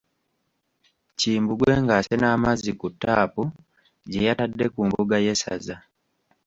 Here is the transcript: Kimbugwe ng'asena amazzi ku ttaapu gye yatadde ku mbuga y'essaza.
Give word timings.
Kimbugwe 1.19 1.73
ng'asena 1.83 2.27
amazzi 2.35 2.71
ku 2.79 2.87
ttaapu 2.93 3.43
gye 4.09 4.21
yatadde 4.27 4.65
ku 4.73 4.81
mbuga 4.87 5.15
y'essaza. 5.25 5.75